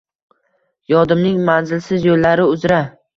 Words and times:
yodimning 0.93 1.37
manzilsiz 1.49 2.07
yo’llari 2.09 2.47
uzra. 2.55 2.81